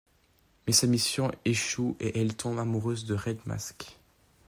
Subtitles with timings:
[0.65, 3.99] Mais sa mission échoue et elle tombe amoureuse de Red Mask.